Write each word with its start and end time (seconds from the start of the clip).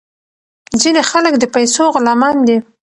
ځینې 0.81 1.01
خلک 1.09 1.33
د 1.39 1.43
پیسو 1.55 1.83
غلامان 1.95 2.37
دي. 2.47 2.57